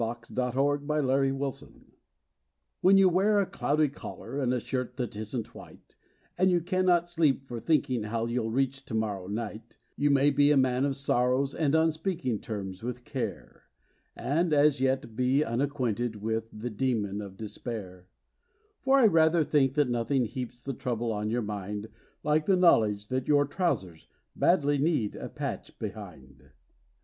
1905 0.01 1.05
When 1.05 1.27
Your 1.27 1.39
Pants 1.45 1.61
Begin 1.61 1.75
To 1.77 1.85
Go 2.81 2.89
HEN 2.89 2.97
you 2.97 3.07
wear 3.09 3.39
a 3.39 3.45
cloudy 3.45 3.87
collar 3.87 4.39
and 4.39 4.51
a 4.51 4.59
shirt 4.59 4.97
that 4.97 5.15
isn't 5.15 5.53
white, 5.53 5.95
And 6.39 6.49
you 6.49 6.59
cannot 6.59 7.07
sleep 7.07 7.47
for 7.47 7.59
thinking 7.59 8.01
how 8.05 8.25
you'll 8.25 8.49
reach 8.49 8.83
to 8.85 8.95
morrow 8.95 9.27
night, 9.27 9.77
You 9.95 10.09
may 10.09 10.31
be 10.31 10.49
a 10.49 10.57
man 10.57 10.85
of 10.85 10.95
sorrow, 10.95 11.45
and 11.55 11.75
on 11.75 11.91
speaking 11.91 12.39
terms 12.39 12.81
with 12.81 13.03
Care, 13.05 13.65
But 14.15 14.53
as 14.53 14.81
yet 14.81 15.05
you're 15.15 15.45
unacquainted 15.47 16.15
with 16.15 16.49
the 16.51 16.71
Demon 16.71 17.21
of 17.21 17.37
Despair; 17.37 18.07
For 18.81 18.97
I 18.97 19.05
rather 19.05 19.43
think 19.43 19.75
that 19.75 19.87
nothing 19.87 20.25
heaps 20.25 20.63
the 20.63 20.73
trouble 20.73 21.11
on 21.11 21.29
your 21.29 21.43
mind 21.43 21.89
Like 22.23 22.47
the 22.47 22.55
knowledge 22.55 23.09
that 23.09 23.27
your 23.27 23.45
trousers 23.45 24.07
badly 24.35 24.79
need 24.79 25.15
a 25.15 25.29
patch 25.29 25.77
behind. 25.77 26.49